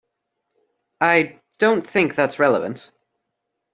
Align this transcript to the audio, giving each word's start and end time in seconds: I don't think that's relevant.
I 0.99 1.39
don't 1.59 1.87
think 1.87 2.15
that's 2.15 2.39
relevant. 2.39 2.89